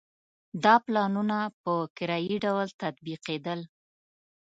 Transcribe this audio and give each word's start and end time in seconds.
دا 0.63 0.75
پلانونه 0.85 1.37
په 1.63 1.73
کرایي 1.97 2.35
ډول 2.45 2.67
تطبیقېدل. 2.81 3.59